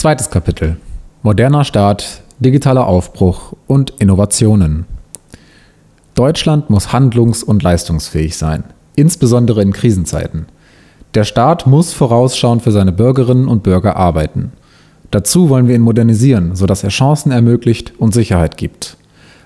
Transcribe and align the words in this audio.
Zweites 0.00 0.30
Kapitel. 0.30 0.78
Moderner 1.22 1.62
Staat, 1.62 2.22
digitaler 2.38 2.86
Aufbruch 2.86 3.52
und 3.66 3.90
Innovationen. 3.98 4.86
Deutschland 6.14 6.70
muss 6.70 6.94
handlungs- 6.94 7.42
und 7.42 7.62
leistungsfähig 7.62 8.38
sein, 8.38 8.64
insbesondere 8.96 9.60
in 9.60 9.74
Krisenzeiten. 9.74 10.46
Der 11.12 11.24
Staat 11.24 11.66
muss 11.66 11.92
vorausschauend 11.92 12.62
für 12.62 12.72
seine 12.72 12.92
Bürgerinnen 12.92 13.46
und 13.46 13.62
Bürger 13.62 13.96
arbeiten. 13.96 14.52
Dazu 15.10 15.50
wollen 15.50 15.68
wir 15.68 15.74
ihn 15.74 15.82
modernisieren, 15.82 16.56
sodass 16.56 16.82
er 16.82 16.88
Chancen 16.88 17.30
ermöglicht 17.30 17.92
und 17.98 18.14
Sicherheit 18.14 18.56
gibt. 18.56 18.96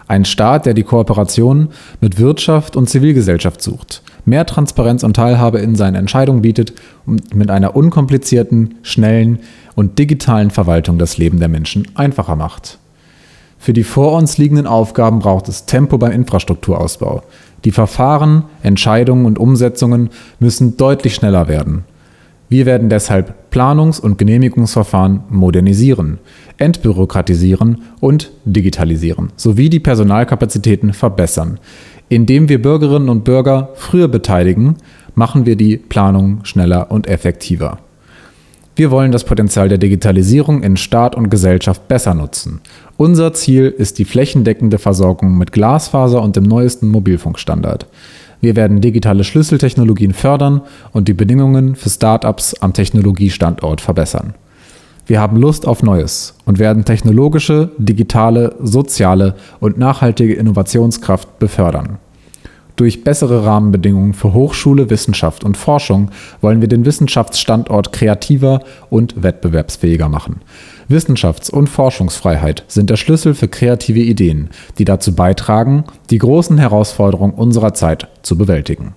Ein 0.07 0.25
Staat, 0.25 0.66
der 0.66 0.75
die 0.75 0.82
Kooperation 0.82 1.68
mit 2.00 2.18
Wirtschaft 2.18 2.77
und 2.77 2.91
Zivilgesellschaft 2.91 3.62
sucht, 3.62 4.02
mehr 4.27 4.45
Transparenz 4.45 5.02
und 5.02 5.16
Teilhabe 5.16 5.59
in 5.59 5.77
seinen 5.77 5.95
Entscheidungen 5.95 6.43
bietet 6.43 6.75
und 7.07 7.34
mit 7.34 7.50
einer 7.50 7.75
unkomplizierten, 7.75 8.77
schnellen 8.82 9.38
und 9.75 9.98
digitalen 9.98 10.51
Verwaltung 10.51 10.98
das 10.98 11.16
Leben 11.16 11.38
der 11.38 11.48
Menschen 11.48 11.88
einfacher 11.95 12.37
macht. 12.37 12.78
Für 13.59 13.73
die 13.73 13.84
vor 13.84 14.12
uns 14.12 14.37
liegenden 14.37 14.66
Aufgaben 14.66 15.20
braucht 15.20 15.48
es 15.48 15.64
Tempo 15.64 15.97
beim 15.97 16.12
Infrastrukturausbau. 16.12 17.23
Die 17.64 17.70
Verfahren, 17.70 18.45
Entscheidungen 18.62 19.25
und 19.25 19.39
Umsetzungen 19.39 20.11
müssen 20.39 20.77
deutlich 20.77 21.14
schneller 21.14 21.48
werden. 21.48 21.84
Wir 22.54 22.66
werden 22.66 22.88
deshalb 22.88 23.50
Planungs- 23.50 23.98
und 24.00 24.16
Genehmigungsverfahren 24.16 25.24
modernisieren, 25.28 26.18
entbürokratisieren 26.56 27.82
und 27.98 28.30
digitalisieren 28.44 29.32
sowie 29.34 29.68
die 29.68 29.80
Personalkapazitäten 29.80 30.92
verbessern. 30.92 31.58
Indem 32.08 32.48
wir 32.48 32.62
Bürgerinnen 32.62 33.08
und 33.08 33.24
Bürger 33.24 33.70
früher 33.74 34.06
beteiligen, 34.06 34.77
machen 35.16 35.46
wir 35.46 35.56
die 35.56 35.78
Planung 35.78 36.44
schneller 36.44 36.92
und 36.92 37.08
effektiver. 37.08 37.80
Wir 38.77 38.92
wollen 38.92 39.10
das 39.10 39.24
Potenzial 39.24 39.68
der 39.68 39.78
Digitalisierung 39.78 40.62
in 40.62 40.77
Staat 40.77 41.16
und 41.16 41.30
Gesellschaft 41.30 41.88
besser 41.88 42.14
nutzen. 42.14 42.60
Unser 42.96 43.32
Ziel 43.32 43.74
ist 43.77 43.98
die 43.98 44.05
flächendeckende 44.05 44.78
Versorgung 44.78 45.39
mit 45.39 45.50
Glasfaser 45.50 46.22
und 46.22 46.36
dem 46.36 46.44
neuesten 46.44 46.86
Mobilfunkstandard. 46.86 47.86
Wir 48.45 48.56
werden 48.56 48.83
digitale 48.83 49.25
Schlüsseltechnologien 49.25 50.12
fördern 50.12 50.61
und 50.92 51.09
die 51.09 51.14
Bedingungen 51.14 51.77
für 51.77 51.89
Start-ups 51.89 52.53
am 52.61 52.75
Technologiestandort 52.75 53.81
verbessern. 53.81 54.34
Wir 55.06 55.19
haben 55.19 55.39
Lust 55.39 55.67
auf 55.67 55.83
Neues 55.83 56.36
und 56.45 56.59
werden 56.59 56.84
technologische, 56.84 57.70
digitale, 57.78 58.55
soziale 58.61 59.34
und 59.61 59.78
nachhaltige 59.78 60.34
Innovationskraft 60.34 61.39
befördern. 61.39 61.97
Durch 62.77 63.05
bessere 63.05 63.44
Rahmenbedingungen 63.44 64.14
für 64.14 64.33
Hochschule, 64.33 64.91
Wissenschaft 64.91 65.44
und 65.44 65.56
Forschung 65.56 66.11
wollen 66.41 66.61
wir 66.61 66.67
den 66.67 66.84
Wissenschaftsstandort 66.84 67.92
kreativer 67.92 68.61
und 68.91 69.22
wettbewerbsfähiger 69.22 70.08
machen. 70.08 70.41
Wissenschafts- 70.89 71.50
und 71.50 71.69
Forschungsfreiheit 71.69 72.64
sind 72.67 72.91
der 72.91 72.97
Schlüssel 72.97 73.34
für 73.34 73.47
kreative 73.47 74.00
Ideen, 74.00 74.50
die 74.78 74.84
dazu 74.84 75.14
beitragen, 75.14 75.84
die 76.11 76.19
großen 76.19 76.58
Herausforderungen 76.58 77.34
unserer 77.34 77.75
Zeit 77.75 78.08
zu 78.22 78.36
bewältigen. 78.36 78.95